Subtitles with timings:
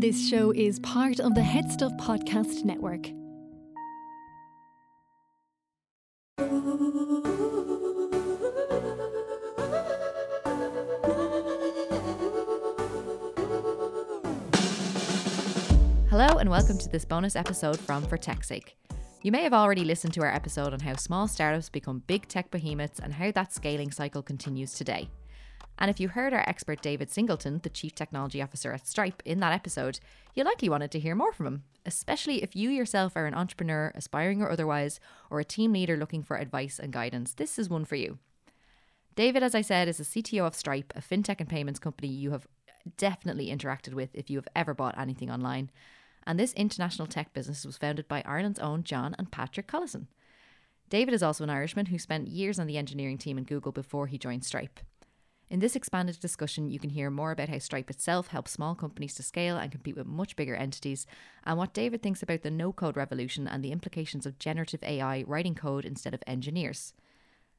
[0.00, 3.06] This show is part of the HeadStuff Podcast Network.
[16.08, 18.76] Hello, and welcome to this bonus episode from For Tech's Sake.
[19.22, 22.52] You may have already listened to our episode on how small startups become big tech
[22.52, 25.10] behemoths and how that scaling cycle continues today.
[25.78, 29.38] And if you heard our expert David Singleton, the Chief Technology Officer at Stripe, in
[29.40, 30.00] that episode,
[30.34, 33.92] you likely wanted to hear more from him, especially if you yourself are an entrepreneur,
[33.94, 34.98] aspiring or otherwise,
[35.30, 37.32] or a team leader looking for advice and guidance.
[37.32, 38.18] This is one for you.
[39.14, 42.32] David, as I said, is the CTO of Stripe, a fintech and payments company you
[42.32, 42.48] have
[42.96, 45.70] definitely interacted with if you have ever bought anything online.
[46.26, 50.06] And this international tech business was founded by Ireland's own John and Patrick Collison.
[50.90, 54.08] David is also an Irishman who spent years on the engineering team in Google before
[54.08, 54.80] he joined Stripe.
[55.50, 59.14] In this expanded discussion, you can hear more about how Stripe itself helps small companies
[59.14, 61.06] to scale and compete with much bigger entities,
[61.42, 65.24] and what David thinks about the no code revolution and the implications of generative AI
[65.26, 66.92] writing code instead of engineers.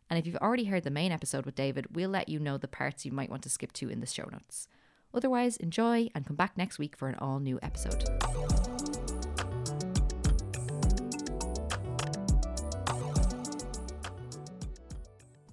[0.07, 2.67] And if you've already heard the main episode with David, we'll let you know the
[2.67, 4.67] parts you might want to skip to in the show notes.
[5.11, 8.03] Otherwise, enjoy and come back next week for an all new episode.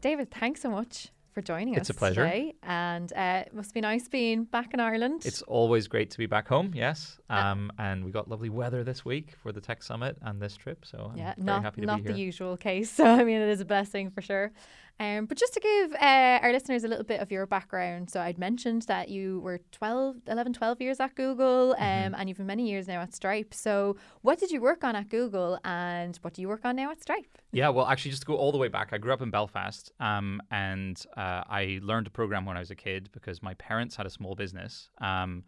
[0.03, 2.25] David, thanks so much for joining It's us a pleasure.
[2.25, 2.55] today.
[2.63, 5.27] And uh, it must be nice being back in Ireland.
[5.27, 7.19] It's always great to be back home, yes.
[7.29, 10.57] Uh, Um, and we got lovely weather this week for the Tech Summit and this
[10.57, 12.91] trip, so I'm yeah, very not happy to not be the usual case.
[12.97, 14.51] So I mean, it is a blessing for sure.
[14.99, 18.21] Um, but just to give uh, our listeners a little bit of your background, so
[18.21, 22.15] I'd mentioned that you were 12, 11, 12 years at Google, um, Mm-hmm.
[22.15, 23.53] and you've been many years now at Stripe.
[23.53, 26.91] So what did you work on at Google, and what do you work on now
[26.91, 27.39] at Stripe?
[27.53, 29.93] Yeah, well, actually, just to go all the way back, I grew up in Belfast,
[30.01, 33.97] um, and uh, I learned to program when I was a kid because my parents
[33.97, 35.45] had a small business, um,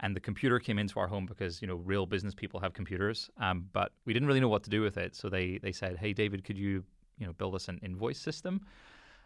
[0.00, 3.30] and the computer came into our home because you know real business people have computers,
[3.38, 5.14] um, but we didn't really know what to do with it.
[5.16, 6.84] So they they said, "Hey, David, could you
[7.18, 8.60] you know build us an invoice system?"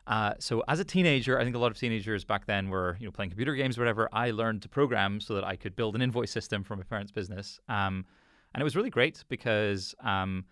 [0.06, 3.06] Uh, so as a teenager, I think a lot of teenagers back then were you
[3.06, 4.08] know playing computer games or whatever.
[4.12, 7.12] I learned to program so that I could build an invoice system for my parents'
[7.12, 8.04] business, um,
[8.54, 9.94] and it was really great because.
[10.02, 10.44] Um,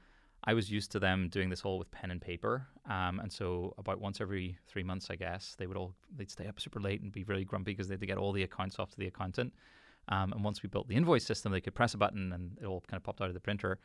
[0.49, 3.75] I was used to them doing this all with pen and paper, um, and so
[3.79, 7.03] about once every three months, I guess they would all they'd stay up super late
[7.03, 9.09] and be really grumpy because they had to get all the accounts off to the
[9.09, 9.53] accountant.
[10.09, 12.67] Um, and once we built the invoice system, they could press a button and it
[12.67, 13.81] all kind of popped out of the printer.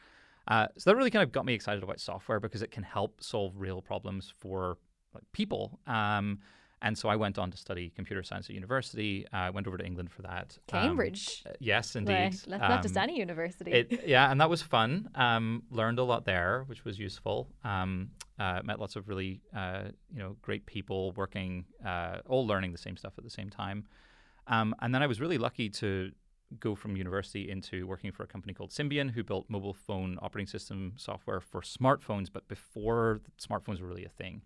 [0.47, 3.21] Uh, so that really kind of got me excited about software because it can help
[3.23, 4.77] solve real problems for
[5.13, 5.79] like people.
[5.87, 6.39] Um,
[6.83, 9.27] and so I went on to study computer science at university.
[9.31, 10.57] I went over to England for that.
[10.73, 11.43] Um, Cambridge.
[11.45, 12.33] uh, yes, indeed.
[12.47, 13.71] not just Um, any university.
[13.71, 15.09] it, yeah, and that was fun.
[15.13, 17.49] Um, learned a lot there, which was useful.
[17.63, 18.09] Um,
[18.39, 22.79] uh, met lots of really, uh, you know, great people working, uh, all learning the
[22.79, 23.85] same stuff at the same time.
[24.47, 26.11] Um, and then I was really lucky to
[26.59, 30.47] go from university into working for a company called Symbian, who built mobile phone operating
[30.47, 34.41] system software for smartphones, but before smartphones were really a thing.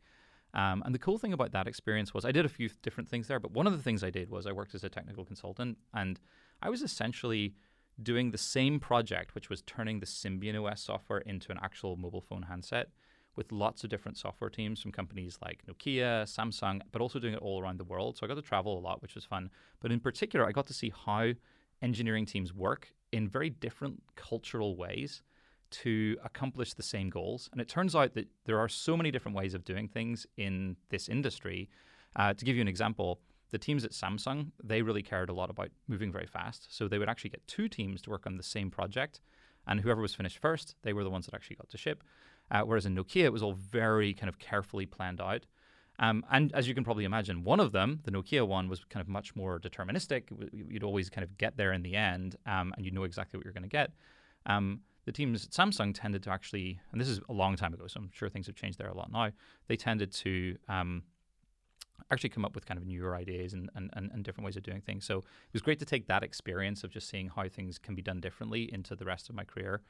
[0.54, 3.28] Um, and the cool thing about that experience was I did a few different things
[3.28, 5.78] there, but one of the things I did was I worked as a technical consultant,
[5.94, 6.20] and
[6.62, 7.56] I was essentially
[8.02, 12.22] doing the same project, which was turning the Symbian OS software into an actual mobile
[12.22, 12.88] phone handset
[13.36, 17.42] with lots of different software teams from companies like Nokia, Samsung, but also doing it
[17.42, 18.18] all around the world.
[18.18, 19.50] So I got to travel a lot, which was fun.
[19.82, 21.34] But in particular, I got to see how
[21.82, 25.22] engineering teams work in very different cultural ways
[25.72, 27.50] to accomplish the same goals.
[27.52, 30.78] And it turns out that there are so many different ways of doing things in
[30.90, 31.70] this industry.
[32.16, 33.20] Uh, to give you an example,
[33.52, 36.68] the teams at Samsung, they really cared a lot about moving very fast.
[36.76, 39.22] So they would actually get two teams to work on the same project.
[39.68, 42.04] And whoever was finished first, they were the ones that actually got to ship.
[42.52, 45.46] Uh, whereas in Nokia, it was all very kind of carefully planned out.
[46.00, 49.02] Um, and as you can probably imagine, one of them, the Nokia one, was kind
[49.02, 50.24] of much more deterministic.
[50.52, 53.46] You'd always kind of get there in the end, um, and you know exactly what
[53.46, 53.92] you're going to get.
[54.46, 57.88] Um, the teams at Samsung tended to actually, and this is a long time ago,
[57.88, 59.32] so I'm sure things have changed there a lot now.
[59.68, 61.04] They tended to um,
[62.12, 64.82] actually come up with kind of newer ideas and, and, and, different ways of doing
[64.82, 65.06] things.
[65.06, 68.02] So it was great to take that experience of just seeing how things can be
[68.02, 69.82] done differently into the rest of my career.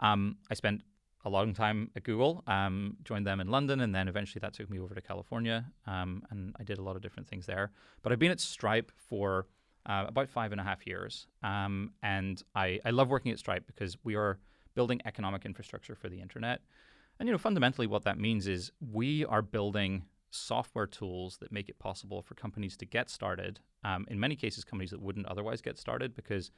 [0.00, 0.82] Um, I spent
[1.24, 4.68] a long time at Google, um, joined them in London, and then eventually that took
[4.68, 7.70] me over to California, um, and I did a lot of different things there.
[8.02, 9.46] But I've been at Stripe for
[9.86, 13.66] uh, about five and a half years, um, and I, I love working at Stripe
[13.66, 14.38] because we are
[14.74, 16.60] building economic infrastructure for the internet.
[17.18, 21.68] And you know, fundamentally, what that means is we are building software tools that make
[21.68, 23.60] it possible for companies to get started.
[23.84, 26.50] Um, in many cases, companies that wouldn't otherwise get started, because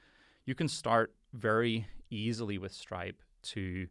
[0.46, 3.86] you can start very easily with Stripe to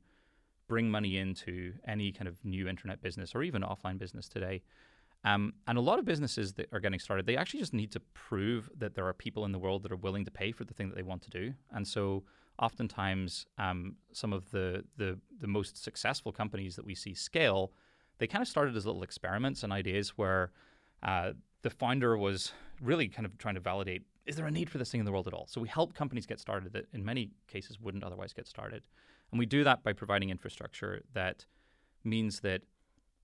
[0.68, 4.62] bring money into any kind of new internet business or even offline business today.
[5.24, 8.00] Um, and a lot of businesses that are getting started, they actually just need to
[8.14, 10.74] prove that there are people in the world that are willing to pay for the
[10.74, 11.54] thing that they want to do.
[11.72, 12.24] And so,
[12.60, 17.72] oftentimes, um, some of the, the the most successful companies that we see scale,
[18.20, 20.52] they kind of started as little experiments and ideas where
[21.02, 21.32] uh,
[21.64, 24.92] the founder was really kind of trying to validate: is there a need for this
[24.92, 25.48] thing in the world at all?
[25.48, 28.84] So we help companies get started that, in many cases, wouldn't otherwise get started,
[29.36, 31.46] and we do that by providing infrastructure that
[32.06, 32.62] means that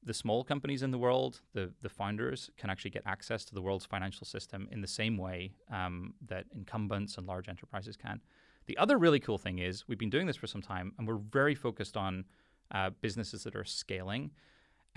[0.04, 3.62] the small companies in the world, the the founders, can actually get access to the
[3.62, 8.20] world's financial system in the same way um, that incumbents and large enterprises can.
[8.66, 11.16] The other really cool thing is we've been doing this for some time, and we're
[11.16, 12.26] very focused on
[12.72, 14.32] uh, businesses that are scaling.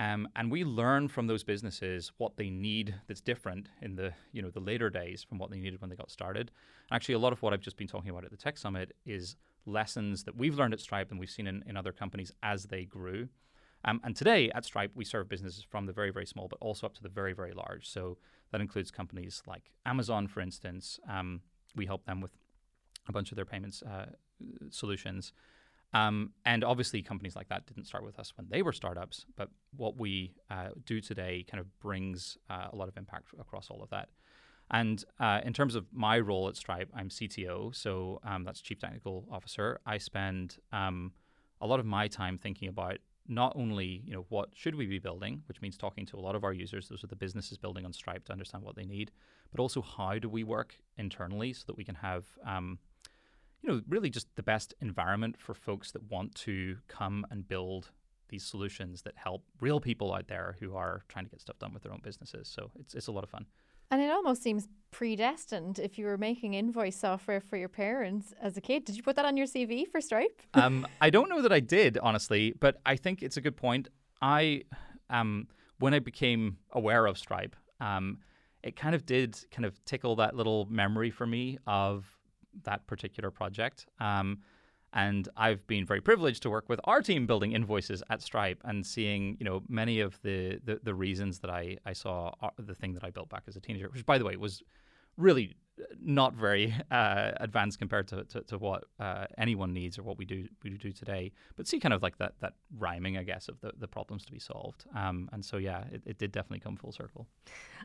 [0.01, 4.43] Um, and we learn from those businesses what they need that's different in the you
[4.43, 6.51] know the later days from what they needed when they got started.
[6.91, 8.97] And Actually, a lot of what I've just been talking about at the Tech Summit
[9.07, 12.65] is lessons that we've learned at Stripe and we've seen in, in other companies as
[12.65, 13.29] they grew.
[13.85, 16.87] Um, and today at Stripe, we serve businesses from the very, very small, but also
[16.87, 17.89] up to the very, very large.
[17.89, 18.17] So
[18.51, 20.99] that includes companies like Amazon, for instance.
[21.09, 21.43] Um,
[21.77, 22.31] we help them with
[23.09, 24.07] a bunch of their payments uh,
[24.71, 25.33] solutions.
[25.93, 29.27] Um, and obviously, companies like that didn't start with us when they were startups.
[29.37, 33.71] But what we uh, do today kind of brings uh, a lot of impact across
[33.71, 34.09] all of that.
[34.75, 38.77] And uh, in terms of my role at Stripe, I'm CTO, so um, that's Chief
[38.77, 39.79] Technical Officer.
[39.87, 41.13] I spend um,
[41.61, 42.99] a lot of my time thinking about
[43.29, 46.35] not only you know what should we be building, which means talking to a lot
[46.35, 49.13] of our users, those are the businesses building on Stripe to understand what they need,
[49.53, 52.81] but also how do we work internally so that we can have um,
[53.63, 57.93] you know really just the best environment for folks that want to come and build
[58.29, 61.73] these solutions that help real people out there who are trying to get stuff done
[61.73, 62.49] with their own businesses.
[62.49, 63.47] So it's it's a lot of fun.
[63.91, 68.57] And it almost seems predestined if you were making invoice software for your parents as
[68.57, 68.85] a kid.
[68.85, 70.41] Did you put that on your CV for Stripe?
[70.55, 73.89] um, I don't know that I did, honestly, but I think it's a good point.
[74.23, 74.63] I,
[75.11, 75.49] um,
[75.79, 78.19] when I became aware of Stripe, um,
[78.63, 82.07] it kind of did kind of tickle that little memory for me of
[82.63, 83.87] that particular project.
[83.99, 84.39] Um,
[84.95, 88.87] and I've been very privileged to work with our team building invoices at Stripe and
[88.87, 92.75] seeing, you know, many of the the, the reasons that I I saw uh, the
[92.75, 94.63] thing that I built back as a teenager, which by the way was
[95.17, 95.57] really
[96.01, 100.25] not very uh, advanced compared to, to, to what uh, anyone needs or what we
[100.25, 101.33] do we do today.
[101.57, 104.33] But see kind of like that that rhyming, I guess, of the, the problems to
[104.33, 104.85] be solved.
[104.95, 107.27] Um, and so yeah, it, it did definitely come full circle.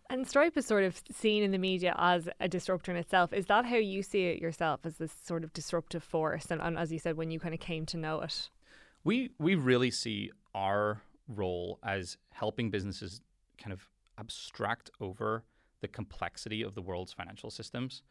[0.09, 3.33] And Stripe is sort of seen in the media as a disruptor in itself.
[3.33, 6.47] Is that how you see it yourself as this sort of disruptive force?
[6.49, 8.49] And, and as you said, when you kind of came to know it,
[9.03, 13.21] we we really see our role as helping businesses
[13.57, 13.87] kind of
[14.17, 15.43] abstract over
[15.81, 18.03] the complexity of the world's financial systems.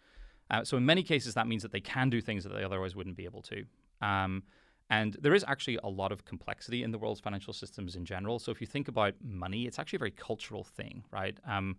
[0.51, 2.97] Uh, so in many cases, that means that they can do things that they otherwise
[2.97, 3.65] wouldn't be able to.
[4.01, 4.43] Um,
[4.91, 8.39] and there is actually a lot of complexity in the world's financial systems in general.
[8.39, 11.37] So if you think about money, it's actually a very cultural thing, right?
[11.47, 11.77] Um,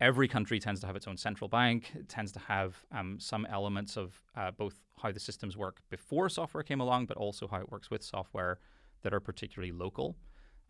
[0.00, 1.92] every country tends to have its own central bank.
[1.94, 6.28] It tends to have um, some elements of uh, both how the systems work before
[6.30, 8.58] software came along, but also how it works with software
[9.02, 10.16] that are particularly local.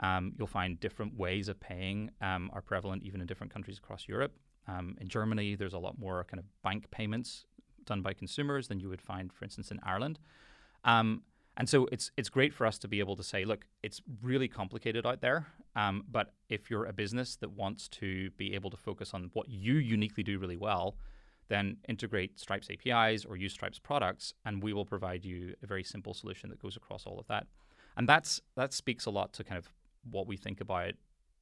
[0.01, 4.09] Um, you'll find different ways of paying um, are prevalent even in different countries across
[4.09, 4.33] Europe.
[4.67, 7.45] Um, in Germany, there's a lot more kind of bank payments
[7.85, 10.19] done by consumers than you would find, for instance, in Ireland.
[10.85, 11.23] Um,
[11.57, 14.49] and so it's it's great for us to be able to say, look, it's really
[14.49, 15.47] complicated out there.
[15.77, 19.49] Um, but if you're a business that wants to be able to focus on what
[19.49, 20.97] you uniquely do really well,
[21.49, 25.85] then integrate Stripe's APIs or use Stripe's products, and we will provide you a very
[25.85, 27.47] simple solution that goes across all of that.
[27.97, 29.69] And that's that speaks a lot to kind of
[30.09, 30.93] what we think about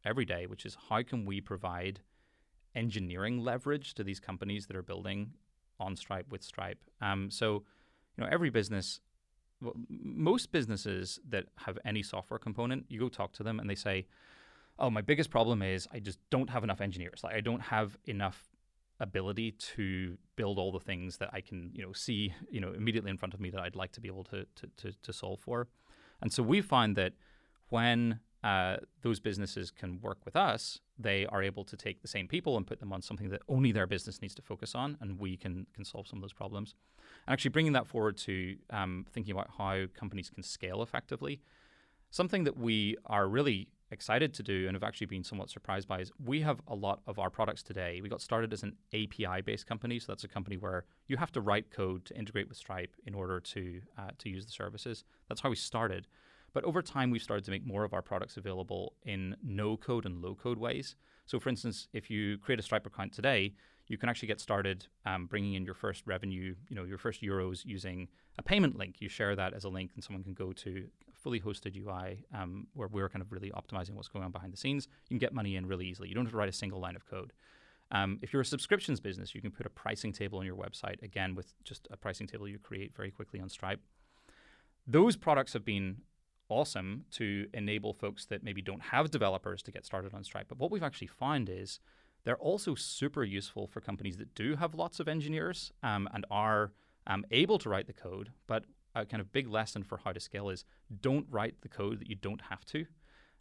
[0.04, 2.00] every day, which is how can we provide
[2.74, 5.32] engineering leverage to these companies that are building
[5.80, 6.78] on Stripe with Stripe.
[7.00, 7.64] Um, so,
[8.16, 9.00] you know, every business,
[9.88, 14.06] most businesses that have any software component, you go talk to them and they say,
[14.78, 17.22] "Oh, my biggest problem is I just don't have enough engineers.
[17.22, 18.48] Like, I don't have enough."
[19.00, 23.12] ability to build all the things that I can, you know, see, you know, immediately
[23.12, 25.38] in front of me that I'd like to be able to to, to, to solve
[25.38, 25.68] for.
[26.20, 27.12] And so we find that
[27.68, 32.28] when uh, those businesses can work with us, they are able to take the same
[32.28, 35.18] people and put them on something that only their business needs to focus on, and
[35.18, 36.74] we can can solve some of those problems.
[37.26, 41.40] And actually, bringing that forward to um, thinking about how companies can scale effectively,
[42.10, 46.00] something that we are really excited to do and have actually been somewhat surprised by
[46.00, 48.00] is we have a lot of our products today.
[48.02, 51.32] We got started as an API based company, so that's a company where you have
[51.32, 55.04] to write code to integrate with Stripe in order to uh, to use the services.
[55.28, 56.06] That's how we started.
[56.58, 60.04] But over time, we've started to make more of our products available in no code
[60.04, 60.96] and low code ways.
[61.24, 63.54] So, for instance, if you create a Stripe account today,
[63.86, 67.22] you can actually get started um, bringing in your first revenue, you know, your first
[67.22, 68.96] euros using a payment link.
[68.98, 72.66] You share that as a link, and someone can go to fully hosted UI um,
[72.74, 74.88] where we're kind of really optimizing what's going on behind the scenes.
[75.08, 76.08] You can get money in really easily.
[76.08, 77.34] You don't have to write a single line of code.
[77.92, 81.00] Um, if you're a subscriptions business, you can put a pricing table on your website,
[81.04, 83.78] again, with just a pricing table you create very quickly on Stripe.
[84.88, 85.98] Those products have been
[86.48, 90.46] awesome to enable folks that maybe don't have developers to get started on Stripe.
[90.48, 91.80] But what we've actually found is
[92.24, 96.72] they're also super useful for companies that do have lots of engineers um, and are
[97.06, 98.30] um, able to write the code.
[98.46, 98.64] But
[98.94, 100.64] a kind of big lesson for how to scale is
[101.00, 102.86] don't write the code that you don't have to.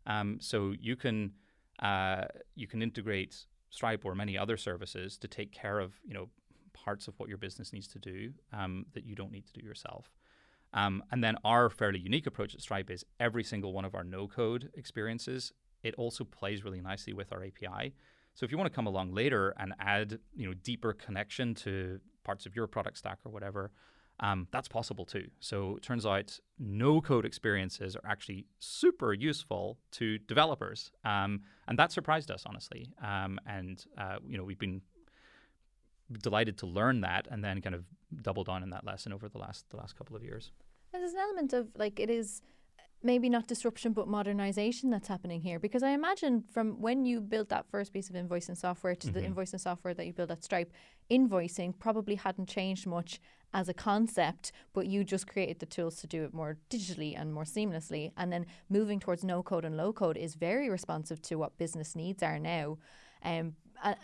[0.05, 1.33] Um, so you can
[1.79, 6.29] uh, you can integrate Stripe or many other services to take care of you know
[6.73, 9.65] parts of what your business needs to do um, that you don't need to do
[9.65, 10.09] yourself.
[10.77, 14.03] Um, and then our fairly unique approach at Stripe is every single one of our
[14.03, 17.95] no code experiences, it also plays really nicely with our API.
[18.35, 21.99] So if you want to come along later and add, you know, deeper connection to
[22.23, 23.71] parts of your product stack or whatever,
[24.19, 25.27] um, that's possible too.
[25.39, 31.77] So it turns out no code experiences are actually super useful to developers, um, and
[31.79, 32.87] that surprised us honestly.
[33.03, 34.81] Um, and uh, you know, we've been
[36.21, 37.85] delighted to learn that and then kind of
[38.21, 40.51] doubled on in that lesson over the last the last couple of years.
[40.93, 42.41] And there's an element of like it is
[43.03, 47.49] maybe not disruption but modernization that's happening here because I imagine from when you built
[47.49, 49.39] that first piece of invoicing software to the Mm-hmm.
[49.39, 50.73] invoicing software that you built at Stripe,
[51.11, 53.19] invoicing probably hadn't changed much
[53.53, 57.33] as a concept, but you just created the tools to do it more digitally and
[57.33, 58.11] more seamlessly.
[58.17, 61.95] And then moving towards no code and low code is very responsive to what business
[61.95, 62.77] needs are now.
[63.23, 63.95] Um, I,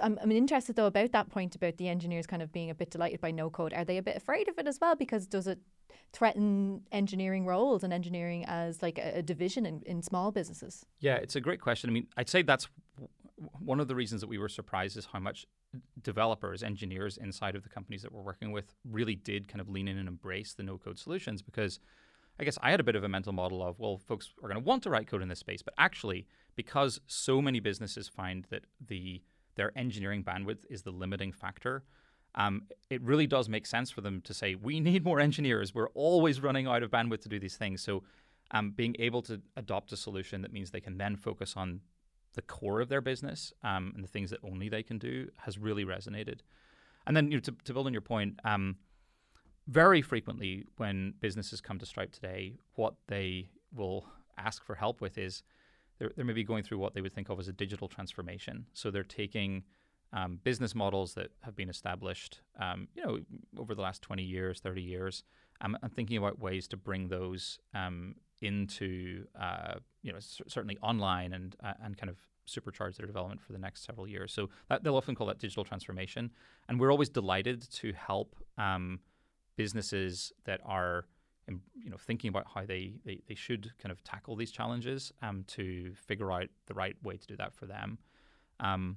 [0.00, 2.90] I'm, I'm interested though about that point about the engineers kind of being a bit
[2.90, 3.72] delighted by no code.
[3.74, 4.96] Are they a bit afraid of it as well?
[4.96, 5.58] Because does it
[6.12, 10.84] threaten engineering roles and engineering as like a, a division in, in small businesses?
[11.00, 11.90] Yeah, it's a great question.
[11.90, 12.68] I mean, I'd say that's
[13.58, 15.46] one of the reasons that we were surprised is how much
[16.02, 19.88] developers, engineers inside of the companies that we're working with really did kind of lean
[19.88, 21.80] in and embrace the no code solutions because
[22.38, 24.60] I guess I had a bit of a mental model of, well, folks are going
[24.60, 25.60] to want to write code in this space.
[25.62, 29.22] But actually, because so many businesses find that the
[29.56, 31.82] their engineering bandwidth is the limiting factor,
[32.34, 35.74] um, it really does make sense for them to say, we need more engineers.
[35.74, 37.82] We're always running out of bandwidth to do these things.
[37.82, 38.02] So
[38.50, 41.80] um, being able to adopt a solution that means they can then focus on
[42.34, 45.58] the core of their business um, and the things that only they can do has
[45.58, 46.40] really resonated.
[47.06, 48.76] And then you know, to, to build on your point, um,
[49.66, 54.06] very frequently when businesses come to Stripe today, what they will
[54.36, 55.42] ask for help with is
[55.98, 58.66] they're, they're maybe going through what they would think of as a digital transformation.
[58.72, 59.64] So they're taking
[60.12, 63.18] um, business models that have been established, um, you know,
[63.58, 65.24] over the last 20 years, 30 years,
[65.60, 70.78] um, and thinking about ways to bring those um, into, uh, you know, c- certainly
[70.82, 72.16] online and uh, and kind of
[72.48, 74.32] supercharge their development for the next several years.
[74.32, 76.30] So that, they'll often call that digital transformation,
[76.68, 79.00] and we're always delighted to help um,
[79.56, 81.04] businesses that are
[81.48, 85.12] um, you know thinking about how they, they, they should kind of tackle these challenges
[85.22, 87.98] um, to figure out the right way to do that for them.
[88.58, 88.96] Um,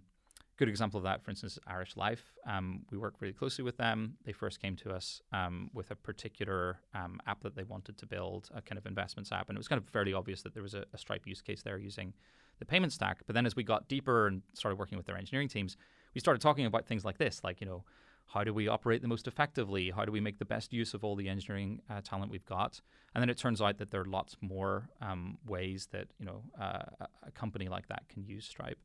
[0.64, 2.24] good example of that, for instance, is Irish Life.
[2.48, 4.16] Um, we work really closely with them.
[4.24, 8.06] They first came to us um, with a particular um, app that they wanted to
[8.06, 10.64] build, a kind of investments app, and it was kind of fairly obvious that there
[10.64, 12.14] was a, a Stripe use case there using
[12.60, 13.18] the payment stack.
[13.28, 15.76] But then as we got deeper and started working with their engineering teams,
[16.16, 17.84] we started talking about things like this, like you know
[18.28, 19.92] how do we operate the most effectively?
[19.92, 22.80] How do we make the best use of all the engineering uh, talent we've got?
[23.14, 26.42] And then it turns out that there are lots more um, ways that you know
[26.58, 28.80] uh, a- a company like that can use Stripe.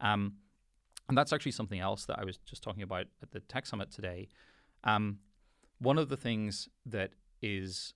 [0.00, 0.34] Um,
[1.08, 3.90] and that's actually something else that I was just talking about at the Tech Summit
[3.90, 4.28] today.
[4.84, 5.18] Um,
[5.78, 7.10] one of the things that
[7.42, 7.94] is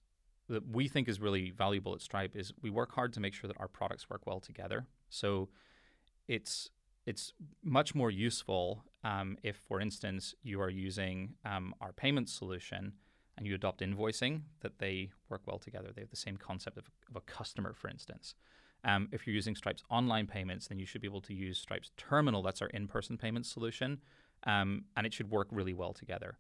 [0.48, 3.48] that we think is really valuable at Stripe is we work hard to make sure
[3.48, 4.86] that our products work well together.
[5.08, 5.48] So
[6.28, 6.70] it's
[7.06, 7.32] it's
[7.64, 12.92] much more useful um, if, for instance, you are using um, our payment solution
[13.36, 15.88] and you adopt invoicing, that they work well together.
[15.94, 18.34] They have the same concept of, of a customer, for instance.
[18.84, 21.90] Um, if you're using Stripe's online payments, then you should be able to use Stripe's
[21.96, 22.42] terminal.
[22.42, 24.00] That's our in-person payment solution,
[24.44, 26.38] um, and it should work really well together.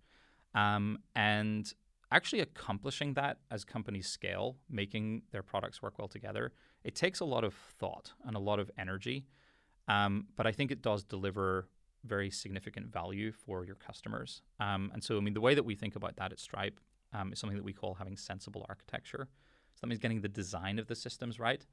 [0.54, 1.72] Um, and
[2.10, 7.24] actually accomplishing that as companies scale, making their products work well together, it takes a
[7.24, 9.26] lot of thought and a lot of energy.
[9.86, 11.68] Um, but I think it does deliver
[12.04, 14.42] very significant value for your customers.
[14.58, 16.80] Um, and so, I mean, the way that we think about that at Stripe
[17.12, 19.28] um, is something that we call having sensible architecture.
[19.74, 21.64] So that means getting the design of the systems right.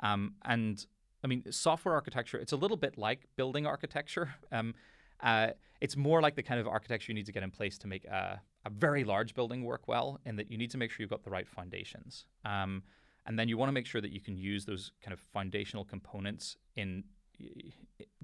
[0.00, 0.84] Um, and
[1.24, 4.34] I mean, software architecture, it's a little bit like building architecture.
[4.52, 4.74] Um,
[5.20, 5.48] uh,
[5.80, 8.04] it's more like the kind of architecture you need to get in place to make
[8.04, 11.10] a, a very large building work well, in that you need to make sure you've
[11.10, 12.24] got the right foundations.
[12.44, 12.84] Um,
[13.26, 15.84] and then you want to make sure that you can use those kind of foundational
[15.84, 17.04] components in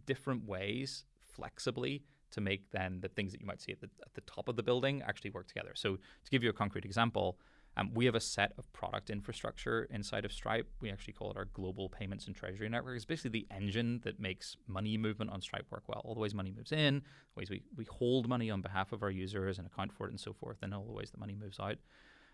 [0.06, 4.14] different ways, flexibly, to make then the things that you might see at the, at
[4.14, 5.72] the top of the building actually work together.
[5.74, 7.38] So, to give you a concrete example,
[7.76, 10.68] Um, we have a set of product infrastructure inside of Stripe.
[10.80, 12.96] We actually call it our global payments and treasury network.
[12.96, 16.00] It's basically the engine that makes money movement on Stripe work well.
[16.04, 19.02] All the ways money moves in, the ways we, we hold money on behalf of
[19.02, 21.34] our users and account for it and so forth, and all the ways that money
[21.34, 21.76] moves out.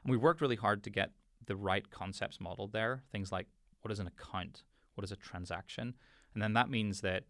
[0.04, 1.12] And we worked really hard to get
[1.46, 3.02] the right concepts modeled there.
[3.10, 3.46] Things like
[3.80, 4.64] what is an account?
[4.94, 5.94] What is a transaction?
[6.34, 7.24] And then that means that,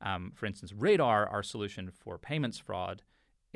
[0.00, 3.02] um, for instance, Radar, our solution for payments fraud,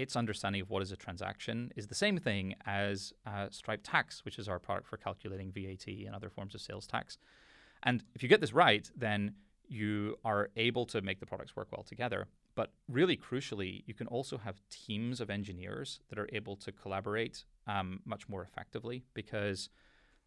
[0.01, 4.25] its understanding of what is a transaction is the same thing as uh, Stripe Tax,
[4.25, 7.19] which is our product for calculating VAT and other forms of sales tax.
[7.83, 9.35] And if you get this right, then
[9.69, 12.29] you are able to make the products work well together.
[12.55, 17.45] But really crucially, you can also have teams of engineers that are able to collaborate
[17.67, 19.69] um, much more effectively because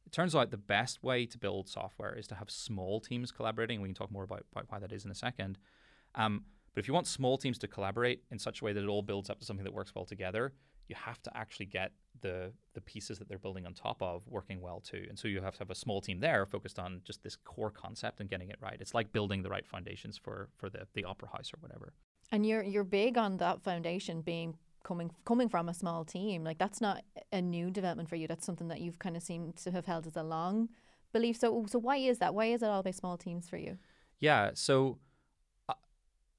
[0.05, 3.81] it turns out the best way to build software is to have small teams collaborating.
[3.81, 5.57] We can talk more about, about why that is in a second.
[6.15, 8.87] Um, but if you want small teams to collaborate in such a way that it
[8.87, 10.53] all builds up to something that works well together,
[10.87, 14.61] you have to actually get the the pieces that they're building on top of working
[14.61, 15.05] well too.
[15.09, 17.71] And so you have to have a small team there focused on just this core
[17.71, 18.77] concept and getting it right.
[18.79, 21.93] It's like building the right foundations for for the the opera house or whatever.
[22.31, 26.43] And you're you're big on that foundation being coming coming from a small team.
[26.43, 28.27] Like that's not a new development for you.
[28.27, 30.69] That's something that you've kind of seemed to have held as a long
[31.11, 31.37] belief.
[31.37, 32.33] So so why is that?
[32.33, 33.77] Why is it all about small teams for you?
[34.19, 34.51] Yeah.
[34.53, 34.99] So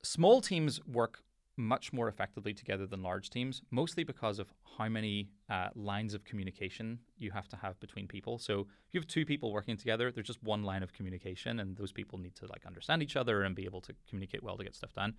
[0.05, 1.21] small teams work
[1.57, 6.25] much more effectively together than large teams, mostly because of how many uh, lines of
[6.25, 8.39] communication you have to have between people.
[8.39, 11.77] So if you have two people working together, there's just one line of communication, and
[11.77, 14.65] those people need to like understand each other and be able to communicate well to
[14.65, 15.15] get stuff done.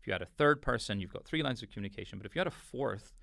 [0.00, 2.18] If you had a third person, you've got three lines of communication.
[2.18, 3.14] But if you had a fourth,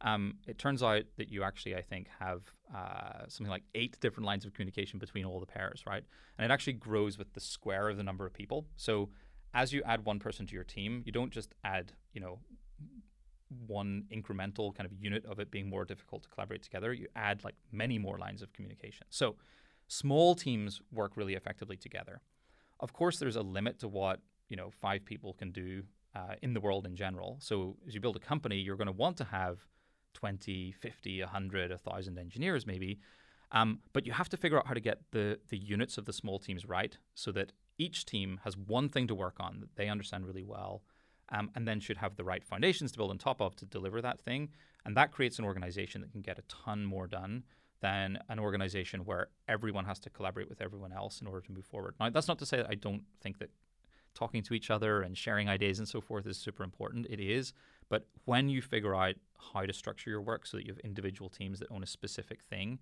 [0.00, 2.42] um, it turns out that you actually, I think, have
[2.74, 6.02] uh, something like eight different lines of communication between all the pairs, right?
[6.38, 8.66] And it actually grows with the square of the number of people.
[8.76, 9.10] So
[9.54, 12.40] as you add one person to your team, you don't just add, you know,
[13.66, 16.92] one incremental kind of unit of it being more difficult to collaborate together.
[16.92, 19.06] You add like many more lines of communication.
[19.10, 19.36] So
[19.86, 22.20] small teams work really effectively together.
[22.80, 25.84] Of course, there's a limit to what you know five people can do
[26.16, 27.36] uh, in the world in general.
[27.40, 29.58] So as you build a company, you're going to want to have
[30.14, 32.98] 20, 50, 100, 1,000 engineers maybe.
[33.52, 36.12] Um, but you have to figure out how to get the, the units of the
[36.12, 39.88] small teams right so that each team has one thing to work on that they
[39.88, 40.82] understand really well
[41.30, 44.00] um, and then should have the right foundations to build on top of to deliver
[44.02, 44.50] that thing.
[44.84, 47.44] And that creates an organization that can get a ton more done
[47.80, 51.64] than an organization where everyone has to collaborate with everyone else in order to move
[51.64, 51.94] forward.
[51.98, 53.50] Now, that's not to say that I don't think that
[54.14, 57.06] talking to each other and sharing ideas and so forth is super important.
[57.10, 57.52] It is.
[57.88, 59.16] But when you figure out
[59.52, 62.42] how to structure your work so that you have individual teams that own a specific
[62.42, 62.78] thing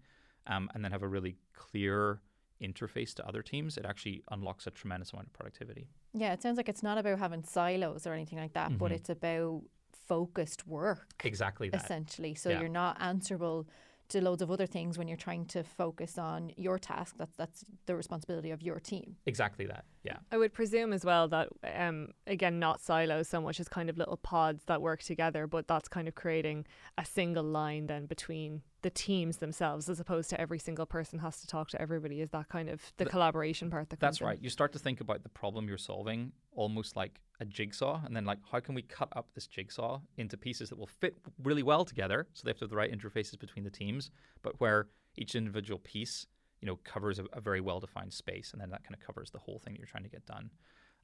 [0.47, 2.21] um, and then have a really clear
[2.63, 5.89] interface to other teams, it actually unlocks a tremendous amount of productivity.
[6.15, 8.79] Yeah, it sounds like it's not about having silos or anything like that, mm-hmm.
[8.79, 9.63] but it's about
[10.07, 11.09] focused work.
[11.25, 11.83] Exactly that.
[11.83, 12.35] Essentially.
[12.35, 12.61] So yeah.
[12.61, 13.67] you're not answerable
[14.09, 17.17] to loads of other things when you're trying to focus on your task.
[17.19, 19.17] That's that's the responsibility of your team.
[19.27, 19.85] Exactly that.
[20.03, 20.17] Yeah.
[20.31, 23.97] I would presume as well that um, again not silos so much as kind of
[23.97, 26.67] little pods that work together, but that's kind of creating
[26.99, 31.41] a single line then between the teams themselves as opposed to every single person has
[31.41, 34.41] to talk to everybody is that kind of the, the collaboration part that that's right
[34.43, 38.25] you start to think about the problem you're solving almost like a jigsaw and then
[38.25, 41.85] like how can we cut up this jigsaw into pieces that will fit really well
[41.85, 44.11] together so they have to have the right interfaces between the teams
[44.43, 46.27] but where each individual piece
[46.63, 49.31] you know covers a, a very well defined space and then that kind of covers
[49.31, 50.51] the whole thing you're trying to get done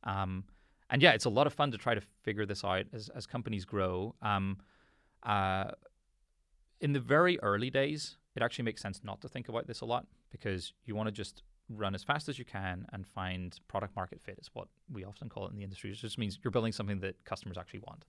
[0.04, 0.44] um,
[0.88, 3.26] and yeah it's a lot of fun to try to figure this out as, as
[3.26, 4.56] companies grow um,
[5.24, 5.72] uh,
[6.80, 9.84] in the very early days, it actually makes sense not to think about this a
[9.84, 13.94] lot because you want to just run as fast as you can and find product
[13.94, 15.90] market fit is what we often call it in the industry.
[15.90, 18.04] It just means you're building something that customers actually want.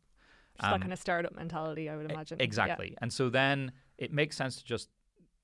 [0.55, 2.39] Just um, that kind of startup mentality, I would imagine.
[2.39, 2.91] Exactly.
[2.91, 2.99] Yeah.
[3.01, 4.89] And so then it makes sense to just,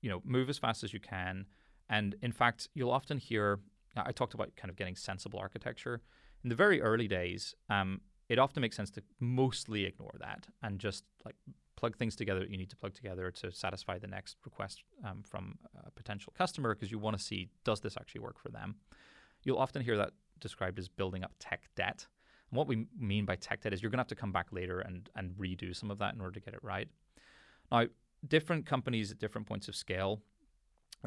[0.00, 1.46] you know, move as fast as you can.
[1.88, 3.60] And in fact, you'll often hear,
[3.96, 6.00] I talked about kind of getting sensible architecture.
[6.42, 10.78] In the very early days, um, it often makes sense to mostly ignore that and
[10.78, 11.36] just like
[11.76, 15.22] plug things together that you need to plug together to satisfy the next request um,
[15.22, 18.76] from a potential customer because you want to see does this actually work for them.
[19.44, 22.06] You'll often hear that described as building up tech debt.
[22.50, 24.48] And what we mean by tech debt is you're going to have to come back
[24.50, 26.88] later and, and redo some of that in order to get it right.
[27.70, 27.86] Now,
[28.26, 30.22] different companies at different points of scale,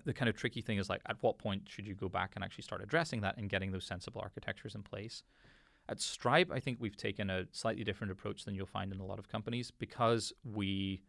[0.05, 2.43] the kind of tricky thing is like at what point should you go back and
[2.43, 5.23] actually start addressing that and getting those sensible architectures in place?
[5.89, 9.05] At Stripe, I think we've taken a slightly different approach than you'll find in a
[9.05, 11.01] lot of companies because we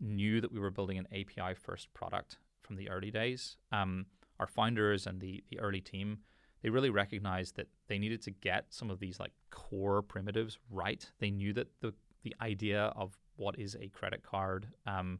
[0.00, 3.56] knew that we were building an API first product from the early days.
[3.70, 4.06] Um,
[4.38, 6.18] our founders and the the early team,
[6.62, 11.10] they really recognized that they needed to get some of these like core primitives right.
[11.18, 15.18] They knew that the the idea of what is a credit card um,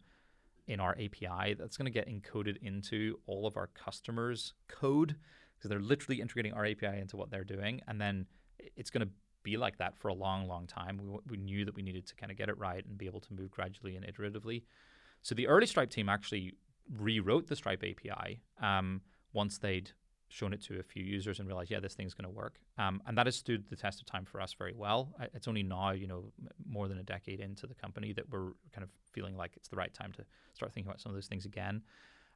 [0.66, 5.16] in our API that's going to get encoded into all of our customers' code
[5.56, 8.26] because they're literally integrating our API into what they're doing, and then
[8.76, 11.00] it's going to be like that for a long, long time.
[11.02, 13.20] We, we knew that we needed to kind of get it right and be able
[13.20, 14.62] to move gradually and iteratively.
[15.22, 16.54] So the early Stripe team actually
[16.96, 19.92] rewrote the Stripe API um, once they'd
[20.32, 22.54] shown it to a few users and realized, yeah, this thing's going to work.
[22.78, 25.14] Um, and that has stood the test of time for us very well.
[25.34, 26.32] It's only now, you know,
[26.66, 29.76] more than a decade into the company that we're kind of feeling like it's the
[29.76, 31.82] right time to start thinking about some of those things again.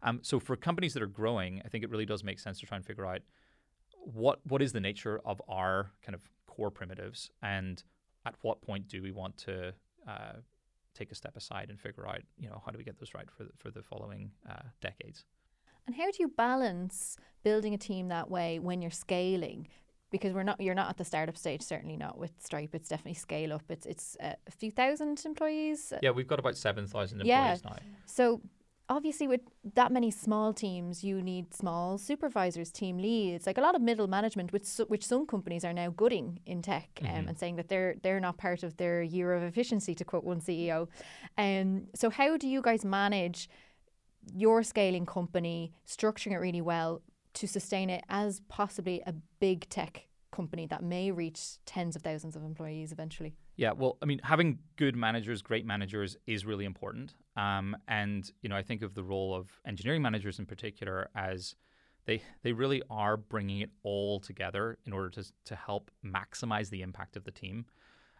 [0.03, 2.67] Um, so for companies that are growing, I think it really does make sense to
[2.67, 3.23] try and figure out
[3.93, 7.83] what what is the nature of our kind of core primitives and
[8.25, 9.73] at what point do we want to
[10.07, 10.35] uh,
[10.95, 13.27] take a step aside and figure out, you know, how do we get those right
[13.31, 15.25] for the, for the following uh, decades.
[15.87, 19.68] And how do you balance building a team that way when you're scaling?
[20.11, 21.62] Because we're not, you're not at the startup stage.
[21.62, 22.75] Certainly not with Stripe.
[22.75, 23.64] It's definitely scale up.
[23.68, 25.92] It's it's uh, a few thousand employees.
[26.01, 27.70] Yeah, we've got about seven thousand employees yeah.
[27.70, 27.77] now.
[28.07, 28.40] So
[28.88, 29.40] obviously with
[29.75, 34.07] that many small teams you need small supervisors team leads like a lot of middle
[34.07, 37.29] management which which some companies are now gutting in tech um, mm-hmm.
[37.29, 40.40] and saying that they're they're not part of their year of efficiency to quote one
[40.40, 40.88] CEO
[41.37, 43.49] and um, so how do you guys manage
[44.33, 47.03] your scaling company, structuring it really well
[47.35, 52.37] to sustain it as possibly a big tech company that may reach tens of thousands
[52.37, 53.35] of employees eventually?
[53.57, 57.15] Yeah, well, I mean, having good managers, great managers is really important.
[57.37, 61.55] Um, and, you know, I think of the role of engineering managers in particular as
[62.05, 66.83] they, they really are bringing it all together in order to, to help maximize the
[66.83, 67.65] impact of the team.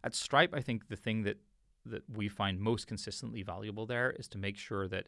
[0.03, 1.37] At Stripe, I think the thing that,
[1.85, 5.07] that we find most consistently valuable there is to make sure that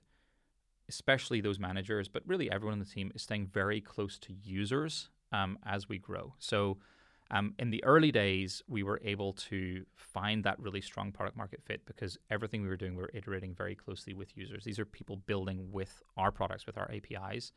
[0.88, 5.10] especially those managers, but really everyone on the team is staying very close to users
[5.32, 6.34] um, as we grow.
[6.38, 6.78] So
[7.30, 11.62] um, in the early days, we were able to find that really strong product market
[11.62, 14.64] fit because everything we were doing, we were iterating very closely with users.
[14.64, 17.52] These are people building with our products, with our APIs.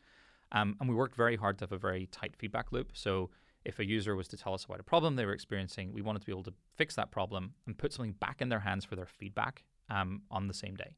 [0.52, 2.92] Um, and we worked very hard to have a very tight feedback loop.
[2.94, 3.30] So
[3.64, 6.20] if a user was to tell us about a problem they were experiencing, we wanted
[6.20, 8.98] to be able to fix that problem and put something back in their hands for
[8.98, 10.96] their feedback um, on the same day.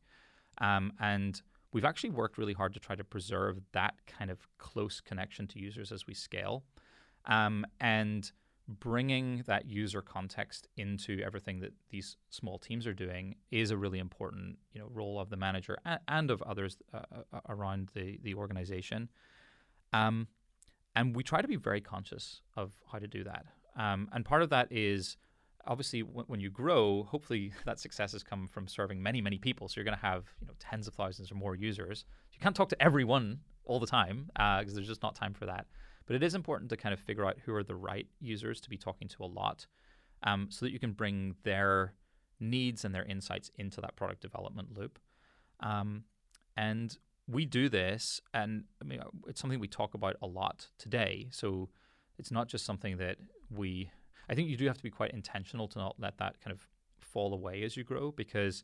[0.60, 1.40] Um, and
[1.74, 5.60] we've actually worked really hard to try to preserve that kind of close connection to
[5.60, 6.64] users as we scale.
[7.26, 8.32] Um, and
[8.68, 14.00] bringing that user context into everything that these small teams are doing is a really
[14.00, 17.00] important you know role of the manager and, and of others uh,
[17.34, 19.10] uh, around the the organization
[19.92, 20.28] um,
[20.96, 24.42] and we try to be very conscious of how to do that um, and part
[24.42, 25.18] of that is
[25.66, 29.68] obviously when you grow hopefully that success has come from serving many many people.
[29.68, 32.06] So you're going to have you know tens of thousands or more users.
[32.32, 35.46] You can't talk to everyone all the time because uh, there's just not time for
[35.46, 35.66] that.
[36.06, 38.70] But it is important to kind of figure out who are the right users to
[38.70, 39.68] be talking to a lot
[40.24, 41.94] um, so that you can bring their
[42.40, 45.00] needs and their insights into that product development loop.
[45.62, 46.04] Um,
[46.58, 46.98] and
[47.28, 51.30] we do this and I mean, it's something we talk about a lot today.
[51.32, 51.70] So
[52.20, 53.18] it's not just something that
[53.50, 53.92] we
[54.30, 56.68] I think you do have to be quite intentional to not let that kind of
[57.00, 58.64] fall away as you grow because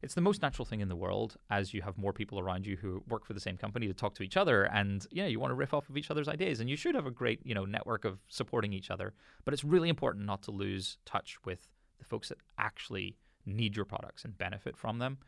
[0.00, 2.76] it's the most natural thing in the world as you have more people around you
[2.76, 5.50] who work for the same company to talk to each other and you you want
[5.50, 7.64] to riff off of each other's ideas and you should have a great you know
[7.64, 9.12] network of supporting each other
[9.44, 11.68] but it's really important not to lose touch with
[11.98, 13.16] the folks that actually
[13.48, 15.18] need your products and benefit from them.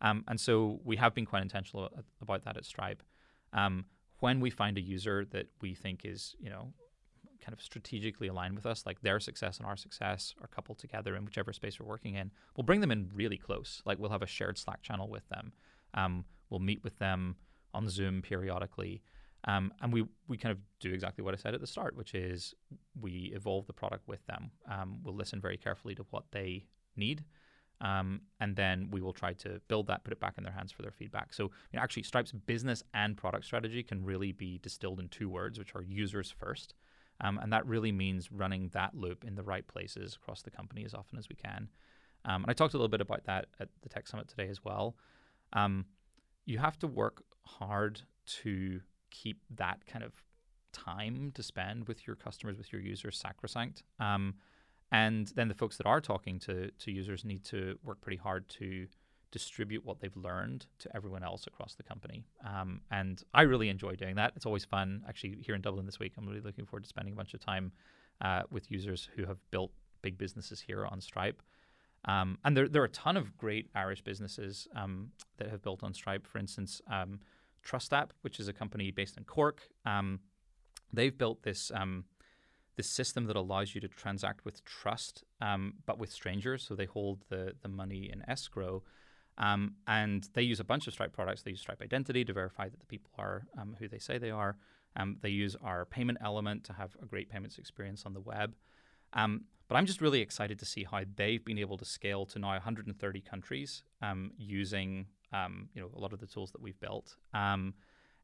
[0.00, 3.02] Um, and so we have been quite intentional about that at stripe.
[3.52, 3.86] Um,
[4.20, 6.72] when we find a user that we think is you know
[7.40, 11.16] kind of strategically aligned with us, like their success and our success are coupled together
[11.16, 13.82] in whichever space we're working in, we'll bring them in really close.
[13.84, 15.52] Like we'll have a shared Slack channel with them.
[15.94, 17.36] Um, we'll meet with them
[17.74, 19.02] on Zoom periodically.
[19.44, 22.14] Um, and we, we kind of do exactly what I said at the start, which
[22.14, 22.54] is
[23.00, 24.50] we evolve the product with them.
[24.70, 27.24] Um, we'll listen very carefully to what they need.
[27.80, 30.72] Um, and then we will try to build that, put it back in their hands
[30.72, 31.32] for their feedback.
[31.32, 35.28] So, you know, actually, Stripe's business and product strategy can really be distilled in two
[35.28, 36.74] words, which are users first.
[37.20, 40.84] Um, and that really means running that loop in the right places across the company
[40.84, 41.68] as often as we can.
[42.24, 44.64] Um, and I talked a little bit about that at the Tech Summit today as
[44.64, 44.96] well.
[45.52, 45.86] Um,
[46.44, 48.02] you have to work hard
[48.42, 50.12] to keep that kind of
[50.72, 53.82] time to spend with your customers, with your users, sacrosanct.
[53.98, 54.34] Um,
[54.90, 58.48] and then the folks that are talking to to users need to work pretty hard
[58.48, 58.86] to
[59.30, 62.24] distribute what they've learned to everyone else across the company.
[62.46, 64.32] Um, and I really enjoy doing that.
[64.36, 65.02] It's always fun.
[65.08, 67.40] Actually, here in Dublin this week, I'm really looking forward to spending a bunch of
[67.40, 67.72] time
[68.20, 69.70] uh, with users who have built
[70.02, 71.42] big businesses here on Stripe.
[72.04, 75.82] Um, and there, there are a ton of great Irish businesses um, that have built
[75.82, 76.26] on Stripe.
[76.26, 77.20] For instance, um,
[77.62, 80.20] Trustap, which is a company based in Cork, um,
[80.92, 82.04] they've built this um,
[82.76, 86.64] this system that allows you to transact with trust, um, but with strangers.
[86.66, 88.84] So they hold the the money in escrow,
[89.38, 91.42] Um, and they use a bunch of Stripe products.
[91.42, 94.30] They use Stripe Identity to verify that the people are um, who they say they
[94.30, 94.56] are.
[94.96, 98.54] Um, they use our payment element to have a great payments experience on the web.
[99.12, 102.38] Um, but I'm just really excited to see how they've been able to scale to
[102.38, 106.80] now 130 countries um, using um, you know a lot of the tools that we've
[106.80, 107.16] built.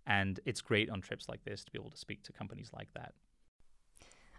[0.07, 2.93] and it's great on trips like this to be able to speak to companies like
[2.95, 3.13] that.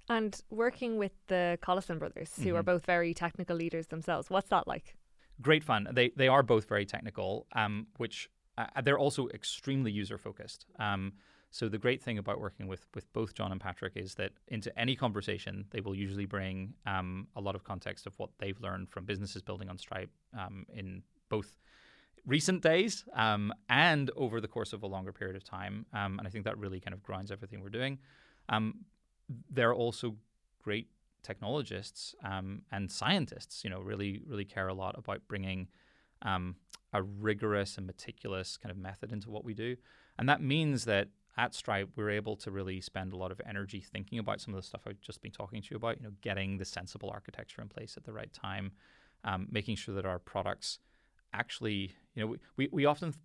[0.07, 2.57] And working with the Collison brothers, who Mm-hmm.
[2.57, 4.95] are both very technical leaders themselves, what's that like?
[5.41, 5.87] Great fun.
[5.91, 10.65] They they are both very technical, um, which uh, they're also extremely user focused.
[10.79, 11.13] Um,
[11.51, 14.77] so the great thing about working with with both John and Patrick is that into
[14.77, 18.89] any conversation they will usually bring um, a lot of context of what they've learned
[18.89, 21.57] from businesses building on Stripe um, in both
[22.25, 25.85] recent days um, and over the course of a longer period of time.
[25.93, 27.99] Um, and I think that really kind of grinds everything we're doing.
[29.49, 30.15] They're also
[30.61, 30.87] great
[31.25, 35.67] technologists um, and scientists, you know, really, really care a lot about bringing
[36.21, 36.55] um,
[36.93, 39.75] a rigorous and meticulous kind of method into what we do.
[40.17, 43.81] And that means that at Stripe, we're able to really spend a lot of energy
[43.81, 46.13] thinking about some of the stuff I've just been talking to you about, you know,
[46.21, 48.71] getting the sensible architecture in place at the right time,
[49.25, 50.79] um, making sure that our products
[51.33, 53.21] actually, you know, we, we, we often th-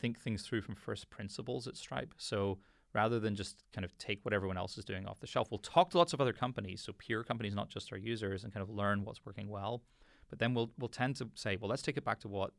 [0.00, 2.12] think things through from first principles at Stripe.
[2.18, 2.58] So
[2.94, 5.48] rather than just kind of take what everyone else is doing off the shelf.
[5.50, 8.52] We'll talk to lots of other companies, so peer companies, not just our users, and
[8.52, 9.82] kind of learn what's working well.
[10.30, 12.52] But then we'll we'll tend to say, well, let's take it back to what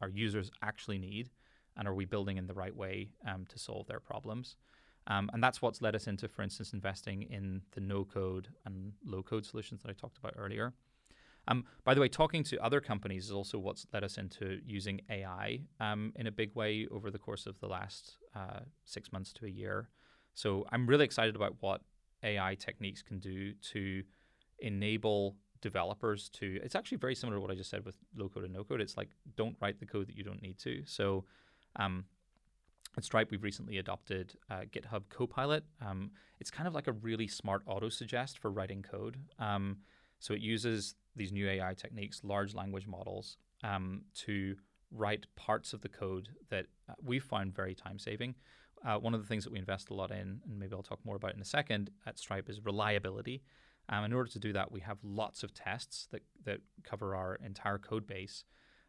[0.00, 1.30] our users actually need,
[1.76, 4.56] and are we building in the right way um, to solve their problems?
[5.06, 9.44] Um, and that's what's led us into, for instance, investing in the no-code and low-code
[9.44, 10.72] solutions that I talked about earlier.
[11.48, 15.00] Um, by the way, talking to other companies is also what's led us into using
[15.10, 19.32] AI um, in a big way over the course of the last uh, six months
[19.34, 19.88] to a year.
[20.34, 21.80] So I'm really excited about what
[22.22, 24.02] AI techniques can do to
[24.60, 26.60] enable developers to.
[26.62, 28.80] It's actually very similar to what I just said with low code and no code.
[28.80, 30.82] It's like don't write the code that you don't need to.
[30.86, 31.24] So
[31.76, 32.04] um,
[32.96, 35.64] at Stripe, we've recently adopted uh, GitHub Copilot.
[35.84, 39.18] Um, it's kind of like a really smart auto suggest for writing code.
[39.38, 39.78] Um,
[40.18, 44.56] so it uses these new AI techniques, large language models, um, to
[44.90, 48.34] write parts of the code that uh, we found very time saving.
[48.84, 51.00] Uh, one of the things that we invest a lot in, and maybe I'll talk
[51.04, 53.42] more about in a second at Stripe, is reliability.
[53.88, 57.38] Um, in order to do that, we have lots of tests that, that cover our
[57.44, 58.44] entire code base.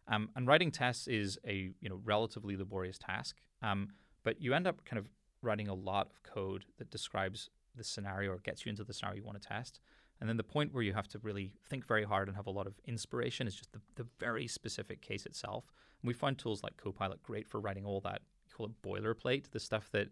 [0.07, 3.89] Um, and writing tests is a you know relatively laborious task, um,
[4.23, 5.07] but you end up kind of
[5.41, 9.17] writing a lot of code that describes the scenario or gets you into the scenario
[9.17, 9.79] you want to test.
[10.21, 12.51] And then the point where you have to really think very hard and have a
[12.51, 15.65] lot of inspiration is just the, the very specific case itself.
[16.01, 19.49] And we find tools like Copilot great for writing all that, you call it boilerplate,
[19.51, 20.09] the stuff that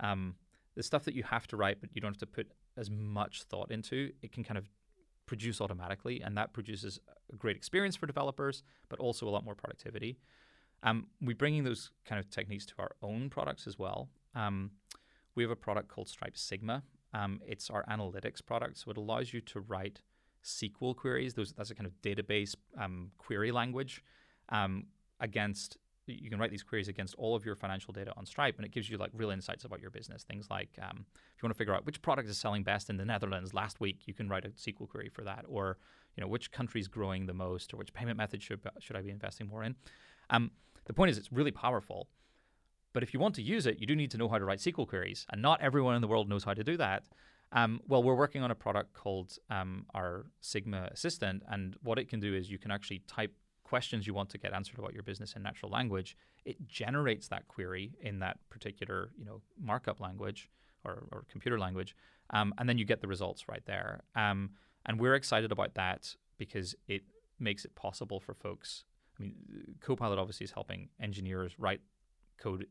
[0.00, 0.34] um,
[0.74, 3.44] the stuff that you have to write, but you don't have to put as much
[3.44, 4.10] thought into.
[4.22, 4.68] It can kind of
[5.26, 6.98] produce automatically, and that produces
[7.32, 10.18] a great experience for developers, but also a lot more productivity.
[10.82, 14.08] Um, we're bringing those kind of techniques to our own products as well.
[14.34, 14.72] Um,
[15.36, 16.82] we have a product called Stripe Sigma.
[17.14, 20.00] Um, it's our analytics product, so it allows you to write
[20.44, 21.34] SQL queries.
[21.34, 24.02] Those, that's a kind of database um, query language
[24.50, 24.86] um,
[25.20, 25.78] against.
[26.06, 28.72] You can write these queries against all of your financial data on Stripe, and it
[28.72, 30.24] gives you like real insights about your business.
[30.24, 32.98] Things like um, if you want to figure out which product is selling best in
[32.98, 35.78] the Netherlands last week, you can write a SQL query for that, or
[36.16, 39.00] you know which country is growing the most, or which payment method should should I
[39.00, 39.76] be investing more in.
[40.30, 40.50] Um,
[40.84, 42.08] the point is, it's really powerful.
[42.94, 44.60] But if you want to use it, you do need to know how to write
[44.60, 47.02] SQL queries, and not everyone in the world knows how to do that.
[47.52, 52.08] Um, well, we're working on a product called um, our Sigma Assistant, and what it
[52.08, 53.32] can do is you can actually type
[53.64, 56.16] questions you want to get answered about your business in natural language.
[56.44, 60.48] It generates that query in that particular, you know, markup language
[60.84, 61.96] or, or computer language,
[62.30, 64.02] um, and then you get the results right there.
[64.14, 64.50] Um,
[64.86, 67.02] and we're excited about that because it
[67.40, 68.84] makes it possible for folks.
[69.18, 69.34] I mean,
[69.80, 71.80] Copilot obviously is helping engineers write
[72.38, 72.66] code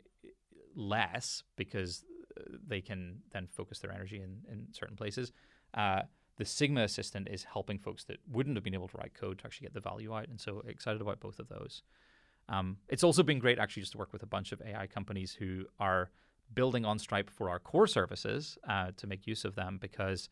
[0.75, 2.03] less because
[2.37, 5.31] uh, they can then focus their energy in, in certain places.
[5.73, 6.01] Uh,
[6.37, 9.45] the Sigma Assistant is helping folks that wouldn't have been able to write code to
[9.45, 10.27] actually get the value out.
[10.27, 11.83] And so excited about both of those.
[12.49, 15.33] Um, it's also been great actually just to work with a bunch of AI companies
[15.33, 16.09] who are
[16.53, 20.29] building on Stripe for our core services uh, to make use of them because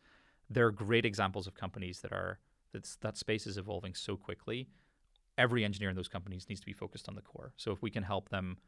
[0.50, 2.38] they're great examples of companies that are
[2.72, 4.68] that's, that space is evolving so quickly.
[5.38, 7.52] Every engineer in those companies needs to be focused on the core.
[7.56, 8.58] So if we can help them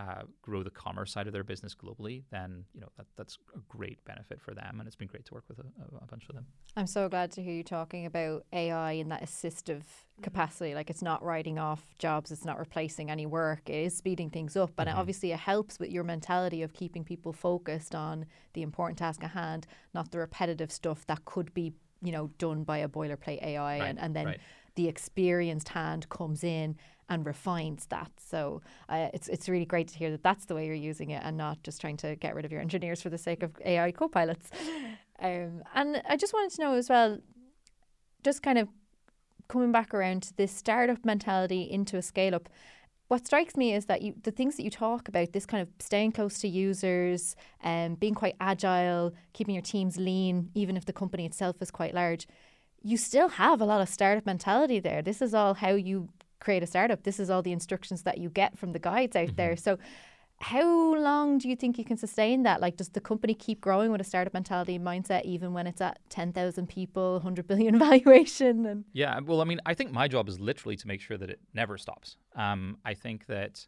[0.00, 3.58] uh, grow the commerce side of their business globally, then you know that that's a
[3.68, 5.64] great benefit for them, and it's been great to work with a,
[6.02, 6.46] a bunch of them.
[6.74, 9.82] I'm so glad to hear you talking about AI in that assistive
[10.22, 10.74] capacity.
[10.74, 14.56] Like it's not writing off jobs, it's not replacing any work, it is speeding things
[14.56, 14.72] up.
[14.78, 18.98] And it obviously, it helps with your mentality of keeping people focused on the important
[18.98, 22.88] task at hand, not the repetitive stuff that could be, you know, done by a
[22.88, 23.78] boilerplate AI.
[23.78, 24.40] Right, and, and then right.
[24.80, 26.74] The experienced hand comes in
[27.10, 28.10] and refines that.
[28.16, 31.22] So uh, it's it's really great to hear that that's the way you're using it
[31.22, 33.90] and not just trying to get rid of your engineers for the sake of AI
[33.90, 34.48] co-pilots.
[35.22, 37.18] Um, and I just wanted to know as well,
[38.24, 38.68] just kind of
[39.48, 42.48] coming back around to this startup mentality into a scale up.
[43.08, 45.68] What strikes me is that you the things that you talk about, this kind of
[45.78, 50.86] staying close to users, and um, being quite agile, keeping your teams lean, even if
[50.86, 52.26] the company itself is quite large,
[52.82, 55.02] you still have a lot of startup mentality there.
[55.02, 56.08] This is all how you
[56.40, 57.02] create a startup.
[57.02, 59.36] This is all the instructions that you get from the guides out mm-hmm.
[59.36, 59.56] there.
[59.56, 59.78] So
[60.40, 62.62] how long do you think you can sustain that?
[62.62, 65.98] Like, does the company keep growing with a startup mentality mindset even when it's at
[66.08, 68.64] 10,000 people, 100 billion valuation?
[68.64, 71.28] And yeah, well, I mean, I think my job is literally to make sure that
[71.28, 72.16] it never stops.
[72.34, 73.66] Um, I think that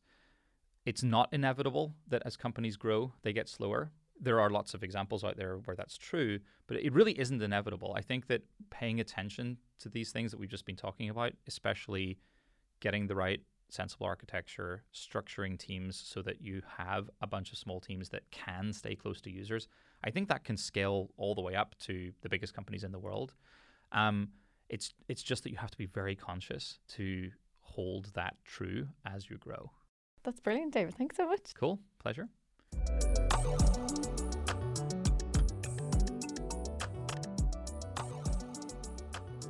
[0.87, 3.93] it's not inevitable that as companies grow, they get slower.
[4.23, 7.93] There are lots of examples out there where that's true, but it really isn't inevitable.
[7.97, 12.19] I think that paying attention to these things that we've just been talking about, especially
[12.81, 17.81] getting the right sensible architecture, structuring teams so that you have a bunch of small
[17.81, 19.67] teams that can stay close to users.
[20.05, 22.99] I think that can scale all the way up to the biggest companies in the
[22.99, 23.35] world.
[23.91, 24.29] Um,
[24.69, 27.31] it's it's just that you have to be very conscious to
[27.61, 29.71] hold that true as you grow.
[30.23, 30.95] That's brilliant, David.
[30.95, 31.55] Thanks so much.
[31.55, 31.81] Cool.
[31.99, 32.29] Pleasure.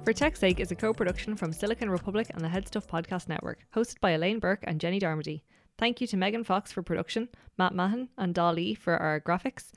[0.05, 3.61] For Tech's Sake is a co production from Silicon Republic and the HeadStuff Podcast Network,
[3.73, 5.43] hosted by Elaine Burke and Jenny Darmody.
[5.79, 9.71] Thank you to Megan Fox for production, Matt Mahon and Dolly for our graphics,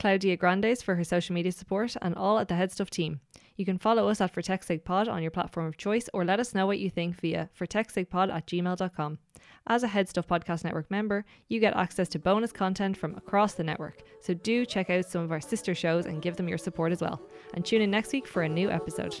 [0.00, 3.20] Claudia Grandes for her social media support, and all at the HeadStuff team.
[3.56, 6.24] You can follow us at For Tech's Sake Pod on your platform of choice or
[6.24, 9.18] let us know what you think via fortechssakepod at gmail.com.
[9.66, 13.62] As a HeadStuff Podcast Network member, you get access to bonus content from across the
[13.62, 16.92] network, so do check out some of our sister shows and give them your support
[16.92, 17.20] as well.
[17.54, 19.20] And tune in next week for a new episode.